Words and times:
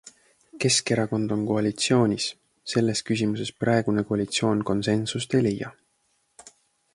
Keskerakond 0.63 1.33
on 1.35 1.43
koalitsioonis, 1.49 2.25
selles 2.73 3.03
küsimuses 3.11 3.53
praegune 3.65 4.05
koalitsioon 4.13 4.65
konsensust 4.71 5.37
ei 5.41 5.45
leia. 5.51 5.71